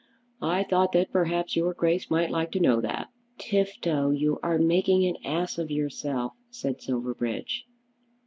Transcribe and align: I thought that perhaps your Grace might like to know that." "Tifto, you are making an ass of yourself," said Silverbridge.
I 0.41 0.63
thought 0.63 0.93
that 0.93 1.11
perhaps 1.11 1.55
your 1.55 1.75
Grace 1.75 2.09
might 2.09 2.31
like 2.31 2.49
to 2.53 2.59
know 2.59 2.81
that." 2.81 3.09
"Tifto, 3.37 4.09
you 4.09 4.39
are 4.41 4.57
making 4.57 5.05
an 5.05 5.17
ass 5.23 5.59
of 5.59 5.69
yourself," 5.69 6.33
said 6.49 6.81
Silverbridge. 6.81 7.65